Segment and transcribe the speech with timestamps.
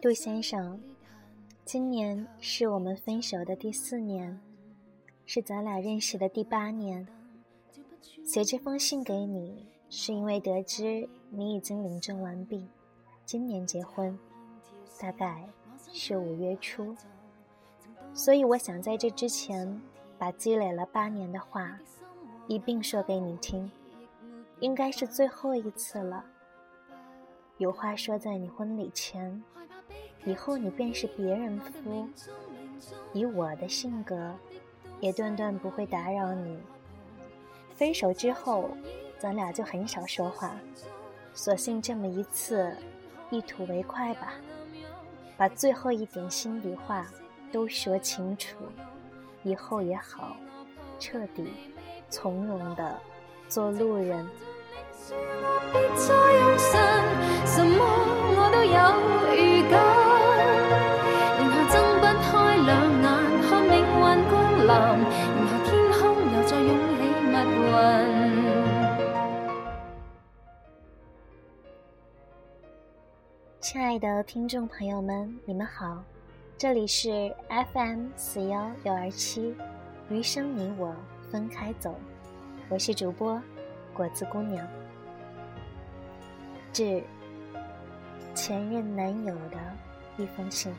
[0.00, 0.80] 杜先生，
[1.64, 4.38] 今年是我们分手的第四年，
[5.24, 7.06] 是咱俩认识的第八年。
[8.22, 12.66] 写这封信给你，是因为得知你已经领证完毕，
[13.24, 14.18] 今年结婚，
[14.98, 15.48] 大概
[15.92, 16.94] 是五月初。
[18.12, 19.80] 所以我想在这之前，
[20.18, 21.78] 把积累了八年的话
[22.46, 23.70] 一并说给你听，
[24.60, 26.24] 应该是最后一次了。
[27.58, 29.42] 有话说在你婚礼前。
[30.26, 32.08] 以后你便是别人夫，
[33.12, 34.34] 以我的性格，
[34.98, 36.58] 也断断不会打扰你。
[37.74, 38.70] 分手之后，
[39.18, 40.56] 咱俩就很少说话，
[41.34, 42.74] 索性这么一次，
[43.30, 44.32] 一吐为快吧，
[45.36, 47.06] 把最后一点心底话
[47.52, 48.56] 都说清楚，
[49.42, 50.36] 以后也好，
[50.98, 51.52] 彻底
[52.08, 52.98] 从容的
[53.46, 54.26] 做路人。
[55.06, 55.14] 亲
[73.78, 76.02] 爱的听众朋友们，你们好，
[76.56, 77.34] 这里是
[77.74, 79.54] FM 四幺六二七，
[80.08, 80.96] 余生你我
[81.30, 81.94] 分开走，
[82.70, 83.38] 我是主播
[83.92, 84.66] 果子姑娘，
[86.74, 87.00] 致
[88.34, 89.56] 前任男友的
[90.16, 90.74] 一封信。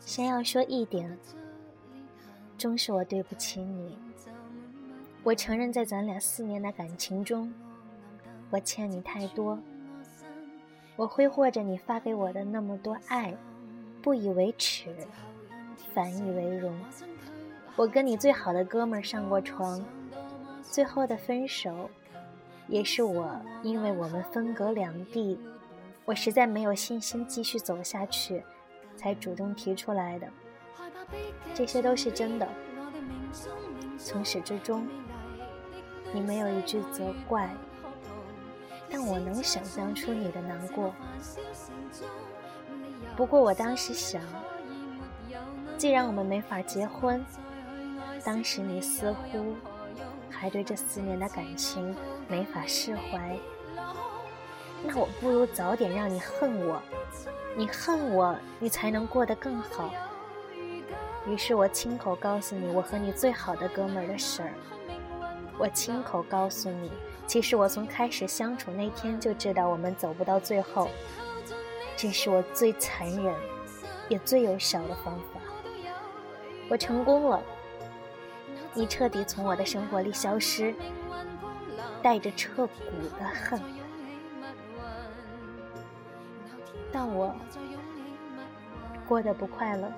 [0.00, 1.16] 先要说一点，
[2.58, 3.96] 终是我对不起你。
[5.22, 7.54] 我承认，在咱俩四年的感情中，
[8.50, 9.56] 我欠你太多。
[10.96, 13.32] 我挥霍着你发给我的那么多爱，
[14.02, 14.92] 不以为耻，
[15.94, 16.76] 反以为荣。
[17.76, 19.80] 我跟你最好的哥们上过床，
[20.62, 21.88] 最后的分手，
[22.70, 23.28] 也是我
[23.62, 25.38] 因为我们分隔两地，
[26.06, 28.42] 我实在没有信心继续走下去。
[28.96, 30.28] 才主动提出来的，
[31.54, 32.46] 这些都是真的。
[33.96, 34.86] 从始至终，
[36.12, 37.48] 你没有一句责怪，
[38.90, 40.92] 但我能想象出你的难过。
[43.16, 44.20] 不过我当时想，
[45.78, 47.24] 既然我们没法结婚，
[48.22, 49.54] 当时你似乎
[50.30, 51.94] 还对这四年的感情
[52.28, 53.36] 没法释怀，
[54.82, 56.80] 那我不如早点让你恨我。
[57.56, 59.90] 你恨我，你才能过得更好。
[61.26, 64.54] 于是我亲口告诉你我和你最好的哥们儿的事儿。
[65.58, 66.90] 我亲口告诉你，
[67.26, 70.88] 其实我从开始相处那天就知道我们走不到最后。
[71.96, 73.34] 这是我最残忍，
[74.08, 75.40] 也最有效的方法。
[76.70, 77.42] 我成功了，
[78.74, 80.74] 你彻底从我的生活里消失，
[82.02, 82.72] 带着彻骨
[83.18, 83.60] 的恨。
[86.92, 87.34] 但我
[89.08, 89.92] 过得不快乐。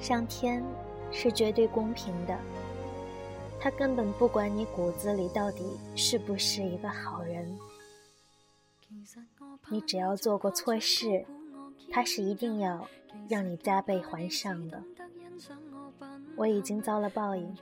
[0.00, 0.64] 上天
[1.12, 2.36] 是绝对公平的。
[3.60, 5.62] 他根本不管你骨子里到底
[5.94, 7.58] 是不是一个好人，
[9.68, 11.26] 你只要做过错事，
[11.90, 12.88] 他是一定要
[13.28, 14.82] 让你加倍还上的。
[16.36, 17.54] 我已经遭了报应，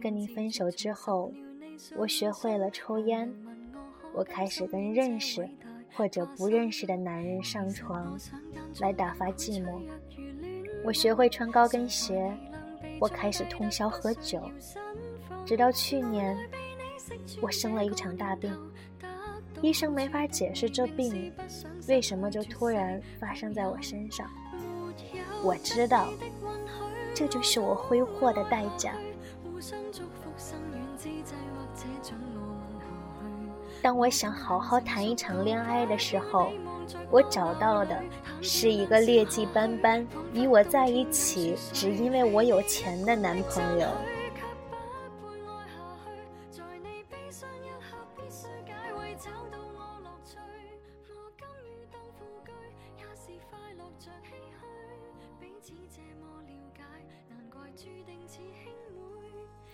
[0.00, 1.32] 跟你分手之后，
[1.96, 3.28] 我学会了抽烟，
[4.14, 5.48] 我开始跟认识
[5.96, 8.16] 或者不认识的男人上床，
[8.78, 9.80] 来打发寂寞。
[10.88, 12.34] 我学会穿高跟鞋，
[12.98, 14.40] 我开始通宵喝酒。
[15.44, 16.34] 直到去年，
[17.42, 18.50] 我生了一场大病，
[19.60, 21.30] 医生没法解释这病
[21.88, 24.30] 为什么就突然发生在我身上。
[25.44, 26.08] 我知道，
[27.14, 28.94] 这就是我挥霍的代价。
[33.80, 36.50] 当我想好好谈一场恋爱的时候，
[37.10, 38.02] 我找到的
[38.42, 43.88] 是一个劣迹斑斑、与我在一起只因为我有钱的男朋友。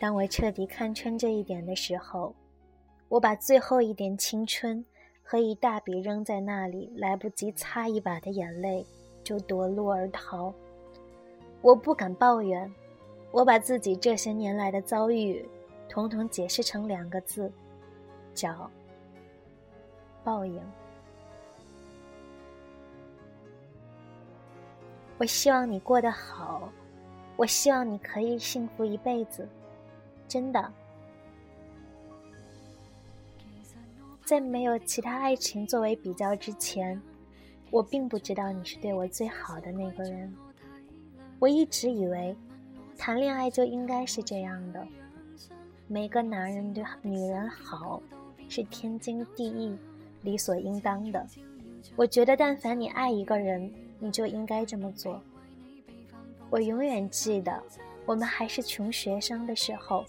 [0.00, 2.34] 当我彻底看穿这一点的时候，
[3.10, 4.84] 我把最后一点青春
[5.24, 8.86] 和一大笔扔在那里来不及擦一把的眼泪，
[9.24, 10.54] 就夺路而逃。
[11.60, 12.72] 我不敢抱怨，
[13.32, 15.44] 我把自己这些年来的遭遇，
[15.88, 17.50] 统统解释成两个字，
[18.32, 18.70] 叫
[20.22, 20.62] 报应。
[25.18, 26.70] 我希望你过得好，
[27.36, 29.48] 我希望你可以幸福一辈子，
[30.28, 30.72] 真的。
[34.30, 37.02] 在没有其他爱情作为比较之前，
[37.68, 40.32] 我并不知道你是对我最好的那个人。
[41.40, 42.36] 我一直以为，
[42.96, 44.86] 谈恋爱就应该是这样的，
[45.88, 48.00] 每个男人对女人好
[48.48, 49.76] 是天经地义、
[50.22, 51.26] 理所应当的。
[51.96, 53.68] 我觉得，但凡你爱一个人，
[53.98, 55.20] 你就应该这么做。
[56.50, 57.60] 我永远记得，
[58.06, 60.04] 我们还是穷学生的时候，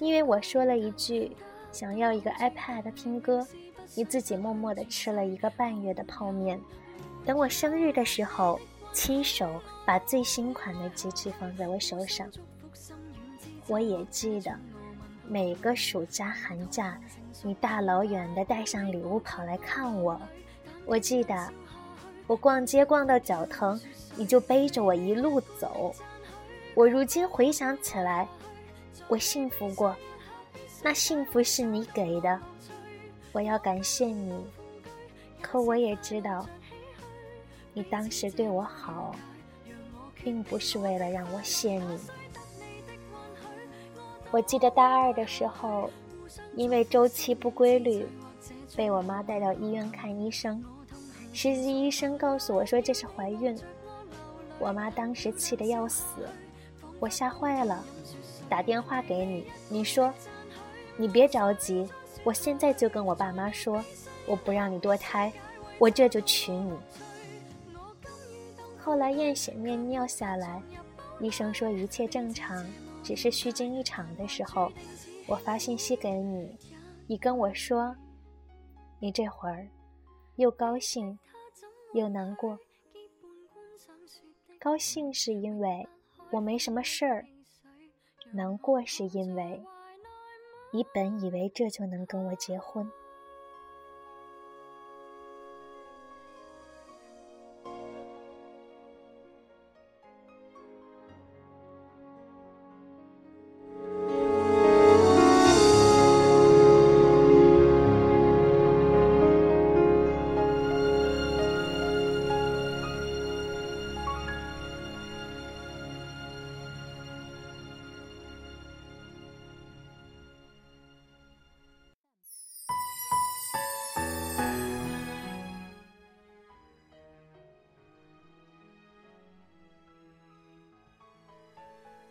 [0.00, 1.30] 因为我说了一句
[1.72, 3.44] 想要一个 iPad 听歌，
[3.94, 6.60] 你自己默默地吃了一个半月的泡面。
[7.24, 8.60] 等我生日的时候，
[8.92, 12.28] 亲手把最新款的机器放在我手上。
[13.66, 14.54] 我也记得，
[15.26, 17.00] 每个暑假寒假，
[17.42, 20.20] 你大老远的带上礼物跑来看我。
[20.84, 21.48] 我记得。
[22.28, 23.78] 我逛街逛到脚疼，
[24.14, 25.92] 你就背着我一路走。
[26.72, 28.26] 我如今回想起来，
[29.08, 29.94] 我幸福过，
[30.82, 32.40] 那幸福是你给的，
[33.30, 34.44] 我要感谢你。
[35.40, 36.44] 可我也知道，
[37.72, 39.14] 你当时对我好，
[40.22, 41.98] 并不是为了让我谢你。
[44.30, 45.88] 我记得大二的时候，
[46.56, 48.06] 因为周期不规律，
[48.74, 50.64] 被我妈带到医院看医生。
[51.32, 53.56] 实习医生告诉我说这是怀孕，
[54.58, 56.04] 我妈当时气得要死，
[56.98, 57.84] 我吓坏了，
[58.48, 60.12] 打电话给你，你说，
[60.96, 61.88] 你别着急，
[62.24, 63.82] 我现在就跟我爸妈说，
[64.26, 65.32] 我不让你堕胎，
[65.78, 66.76] 我这就娶你。
[68.78, 70.62] 后来验血面尿下来，
[71.20, 72.66] 医生说一切正常，
[73.02, 74.70] 只是虚惊一场的时候，
[75.26, 76.56] 我发信息给你，
[77.06, 77.94] 你跟我说，
[78.98, 79.66] 你这会儿。
[80.36, 81.18] 又高兴，
[81.92, 82.58] 又难过。
[84.58, 85.86] 高兴是因为
[86.30, 87.26] 我没什么事儿，
[88.32, 89.62] 难过是因为
[90.74, 92.90] 你本以为这就能跟我结婚。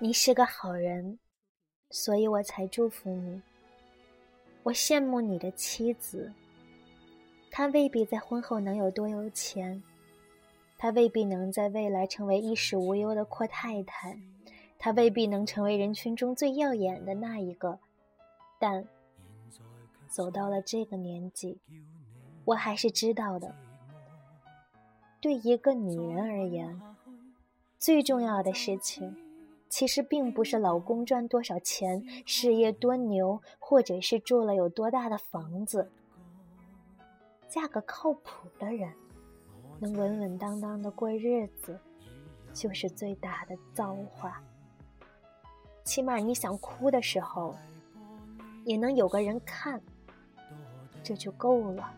[0.00, 1.18] 你是个好人，
[1.90, 3.40] 所以我才祝福你。
[4.64, 6.32] 我羡慕你的妻子，
[7.48, 9.80] 她未必在婚后能有多有钱，
[10.76, 14.18] 她未必能在未来成为衣食无忧的阔太太，
[14.78, 17.78] 她未必能成为人群中最耀眼的那一个，
[18.58, 18.84] 但
[20.08, 21.60] 走到了这个年纪，
[22.44, 23.54] 我还是知道的。
[25.20, 26.80] 对一个女人而言，
[27.78, 29.16] 最重要的事情。
[29.74, 35.90] 其实并不是老公赚多少钱、事业多牛，或者是住了有多大的房子。
[37.48, 38.92] 嫁个靠谱的人，
[39.80, 41.76] 能稳稳当当的过日子，
[42.52, 44.40] 就是最大的造化。
[45.82, 47.56] 起码你想哭的时候，
[48.64, 49.82] 也能有个人看，
[51.02, 51.92] 这就够了。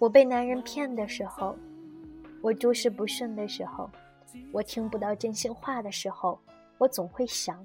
[0.00, 1.56] 我被男人骗的时候，
[2.42, 3.88] 我诸事不顺的时候。
[4.52, 6.38] 我听不到真心话的时候，
[6.78, 7.64] 我总会想：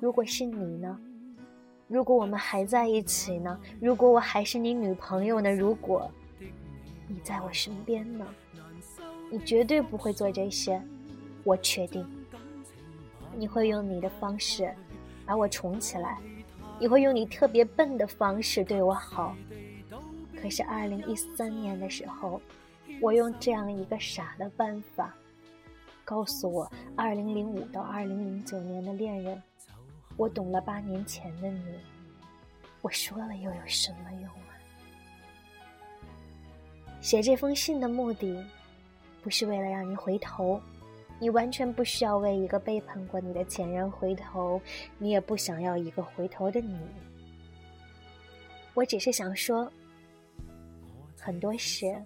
[0.00, 0.98] 如果是你呢？
[1.88, 3.58] 如果我们还在一起呢？
[3.80, 5.52] 如果我还是你女朋友呢？
[5.52, 6.10] 如果
[7.08, 8.26] 你在我身边呢？
[9.30, 10.80] 你绝对不会做这些，
[11.44, 12.06] 我确定。
[13.36, 14.72] 你会用你的方式
[15.24, 16.18] 把我宠起来，
[16.80, 19.36] 你会用你特别笨的方式对我好。
[20.40, 22.40] 可是二零一三年的时候，
[23.00, 25.14] 我用这样一个傻的办法。
[26.06, 29.42] 告诉我，二零零五到二零零九年的恋人，
[30.16, 31.64] 我懂了八年前的你。
[32.80, 34.54] 我说了又有什么用啊？
[37.00, 38.40] 写这封信的目的，
[39.20, 40.60] 不是为了让你回头，
[41.18, 44.60] 你完全不需要为一个背叛过你的前任回头，
[44.98, 46.78] 你也不想要一个回头的你。
[48.74, 49.68] 我只是想说，
[51.18, 52.00] 很多事，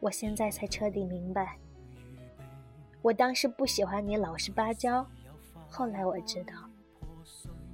[0.00, 1.56] 我现在才彻底明白。
[3.00, 5.06] 我当时不喜欢你老实巴交，
[5.68, 6.52] 后来我知道，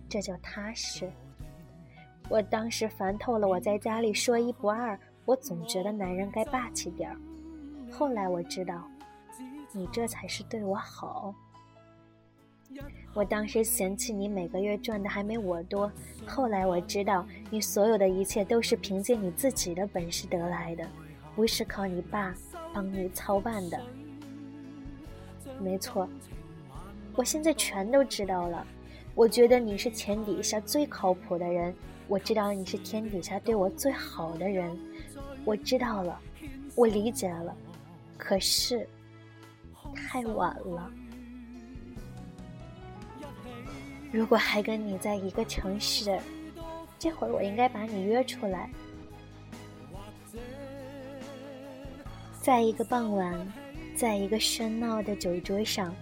[0.08, 1.10] 这叫踏实。
[2.28, 7.16] 我当时烦透了，我在家里说一不二，我总觉得男人该霸气点儿。
[7.90, 8.82] 后来我知道，
[9.72, 11.34] 你这才是对我好。
[13.14, 15.90] 我当时嫌弃你每个月赚的还没我多，
[16.26, 20.86] 后来我知道，你所有的一切都是凭借你自己的本事得来的，
[21.34, 22.34] 不是靠你爸
[22.72, 23.80] 帮你操办的。
[25.64, 26.06] 没错，
[27.16, 28.66] 我现在全都知道了。
[29.14, 31.74] 我觉得你是天底下最靠谱的人，
[32.06, 34.78] 我知道你是天底下对我最好的人。
[35.44, 36.20] 我知道了，
[36.74, 37.56] 我理解了，
[38.18, 38.86] 可是
[39.94, 40.90] 太晚了。
[44.12, 46.20] 如果还跟你在一个城市，
[46.98, 48.70] 这会儿我应该把你约出来，
[52.40, 53.52] 在一个傍晚，
[53.96, 55.94] 在一个喧闹的酒桌上，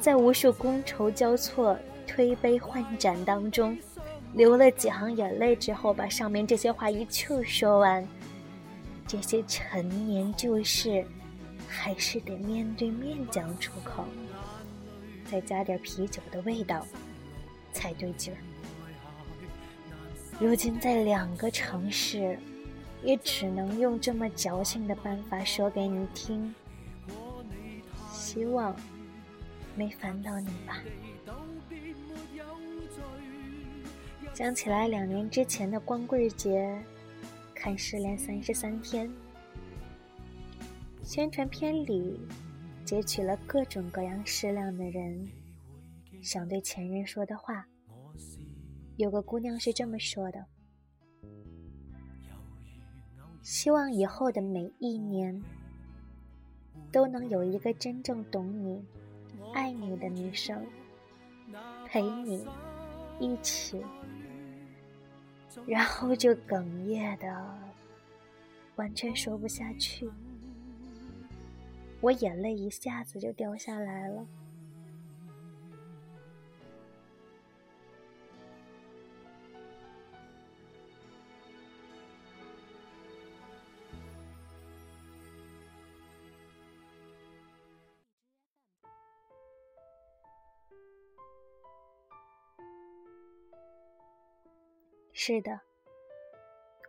[0.00, 3.76] 在无数觥筹交错、推杯换盏当中，
[4.34, 8.06] 流了几行眼泪之后，把上面这些话一气说完。
[9.06, 11.04] 这些陈年旧事，
[11.68, 14.04] 还是得面对面讲出口，
[15.30, 16.86] 再加点啤酒的味道。
[17.74, 18.36] 才对劲儿。
[20.38, 22.38] 如今在两个城市，
[23.02, 26.54] 也只能用这么矫情的办法说给你听。
[28.32, 28.74] 希望
[29.76, 30.82] 没烦到你吧。
[34.32, 36.82] 想起来两年之前的光棍节，
[37.54, 39.06] 看《失恋三十三天》，
[41.02, 42.18] 宣传片里
[42.86, 45.28] 截取了各种各样失恋的人。
[46.22, 47.66] 想对前任说的话，
[48.96, 50.46] 有个姑娘是这么说的：
[53.42, 55.38] 希望以后的每一年，
[56.92, 58.84] 都能有一个真正懂你、
[59.54, 60.64] 爱你的女生
[61.86, 62.46] 陪你
[63.18, 63.82] 一起，
[65.66, 67.58] 然后就哽咽的
[68.76, 70.08] 完全说不下去，
[72.00, 74.26] 我眼泪一下子就掉下来了。
[95.24, 95.60] 是的，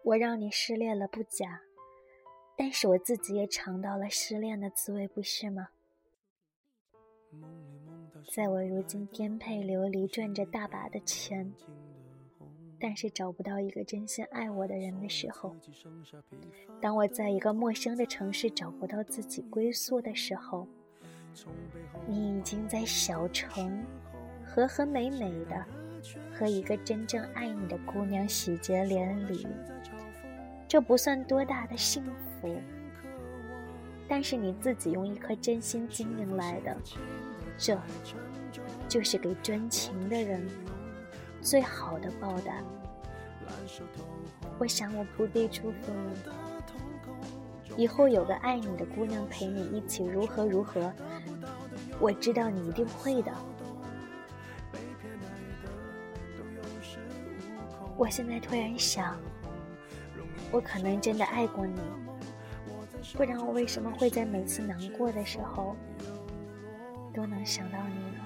[0.01, 1.61] 我让你失恋了不假，
[2.57, 5.69] 但是我自己也尝到了失恋的滋味，不是吗？
[8.33, 11.53] 在我如今颠沛流离，赚着大把的钱，
[12.79, 15.55] 但是找不到一个真心爱我的人的时候，
[16.81, 20.67] 当我在一个陌生的城市找不到自己归宿的时候，
[22.07, 23.85] 你已经在小城
[24.43, 25.82] 和和美美的。
[26.33, 29.47] 和一个真正爱你的姑娘喜结连理，
[30.67, 32.03] 这不算多大的幸
[32.41, 32.59] 福，
[34.07, 36.75] 但是你自己用一颗真心经营来的，
[37.57, 37.77] 这
[38.87, 40.45] 就是给专情的人
[41.41, 42.61] 最好的报答。
[44.57, 45.91] 我想我不必祝福
[47.75, 50.91] 你，以后有个爱你的姑娘陪你一起如何如何，
[51.99, 53.31] 我知道你一定会的。
[58.03, 59.17] 我现在突然想，
[60.51, 61.79] 我可能真的爱过你，
[63.13, 65.73] 不然我为什么会在每次难过的时候
[67.13, 68.19] 都能想到你呢？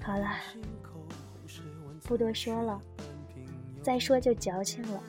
[0.00, 0.28] 好了，
[2.04, 2.80] 不多说了。
[3.82, 5.00] 再说就矫情了。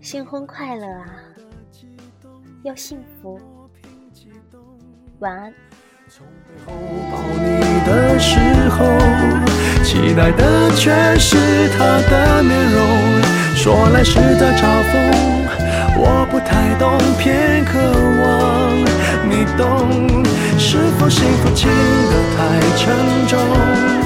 [0.00, 1.06] 新婚快乐啊，
[2.62, 3.40] 要幸福。
[5.18, 5.52] 晚安。
[6.08, 6.72] 从背后
[7.10, 8.38] 抱你的时
[8.70, 8.84] 候，
[9.82, 11.36] 期待的却是
[11.70, 12.76] 他的面容。
[13.56, 14.94] 说来是在嘲讽，
[15.98, 17.74] 我不太懂，偏渴
[18.22, 18.24] 望
[19.28, 19.64] 你懂。
[20.58, 24.05] 是否幸福轻得太沉重？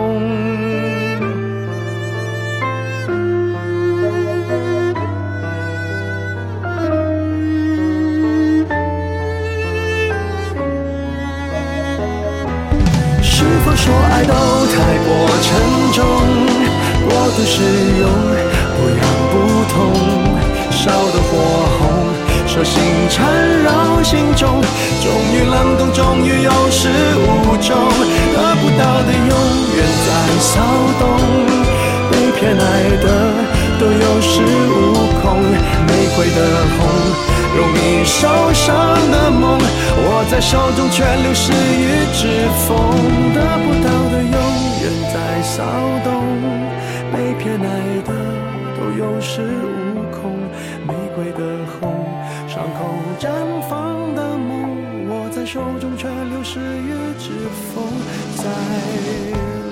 [13.63, 14.75] 否说爱都太
[15.05, 15.09] 过
[15.41, 15.49] 沉
[15.93, 16.01] 重？
[17.07, 17.61] 过度使
[17.99, 18.09] 用，
[18.75, 18.99] 不痒
[19.31, 19.33] 不
[19.71, 19.77] 痛，
[20.71, 21.31] 烧得火
[21.77, 21.79] 红，
[22.47, 23.19] 手心缠
[23.63, 24.61] 绕心中，
[25.01, 27.75] 终于冷冻，终于有始无终，
[28.33, 29.31] 得不到的永
[29.75, 30.61] 远在骚
[30.99, 31.01] 动，
[32.09, 32.61] 被偏爱
[33.01, 33.05] 的
[33.81, 36.39] 都有恃无恐，玫瑰的
[36.77, 36.77] 红。
[37.57, 38.69] 容易受伤
[39.09, 42.77] 的梦，握在手中却流失于指缝。
[43.33, 44.37] 得不到的永
[44.83, 45.63] 远在骚
[46.03, 46.21] 动，
[47.11, 47.65] 被偏爱
[48.05, 48.13] 的
[48.77, 50.37] 都有恃无恐。
[50.87, 51.41] 玫瑰的
[51.79, 52.05] 红，
[52.47, 52.85] 伤口
[53.19, 53.31] 绽
[53.67, 57.31] 放的梦，握在手中却流失于指
[57.73, 57.83] 缝。
[58.37, 59.70] 在。